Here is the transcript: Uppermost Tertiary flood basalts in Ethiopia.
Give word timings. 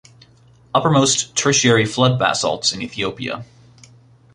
Uppermost 0.73 1.35
Tertiary 1.35 1.85
flood 1.85 2.17
basalts 2.17 2.73
in 2.73 2.81
Ethiopia. 2.81 3.45